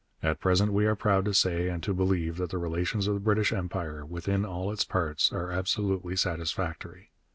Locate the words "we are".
0.73-0.95